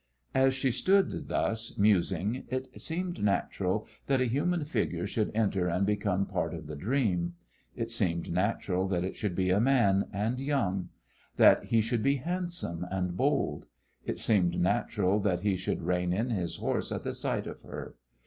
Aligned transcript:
As 0.33 0.55
she 0.55 0.71
stood 0.71 1.27
thus, 1.27 1.77
musing, 1.77 2.45
it 2.49 2.81
seemed 2.81 3.23
natural 3.23 3.85
that 4.07 4.19
a 4.19 4.25
human 4.25 4.65
figure 4.65 5.05
should 5.05 5.29
enter 5.35 5.67
and 5.67 5.85
become 5.85 6.25
part 6.25 6.55
of 6.55 6.65
the 6.65 6.75
dream. 6.75 7.35
It 7.75 7.91
seemed 7.91 8.31
natural 8.31 8.87
that 8.87 9.03
it 9.03 9.15
should 9.15 9.35
be 9.35 9.51
a 9.51 9.59
man, 9.59 10.07
and 10.11 10.39
young; 10.39 10.89
that 11.35 11.65
he 11.65 11.81
should 11.81 12.01
be 12.01 12.15
handsome 12.15 12.83
and 12.89 13.15
bold. 13.15 13.67
It 14.03 14.17
seemed 14.17 14.59
natural 14.59 15.19
that 15.19 15.41
he 15.41 15.55
should 15.55 15.83
rein 15.83 16.13
in 16.13 16.31
his 16.31 16.55
horse 16.55 16.91
at 16.91 17.03
the 17.03 17.13
sight 17.13 17.45
of 17.45 17.61
her. 17.61 17.93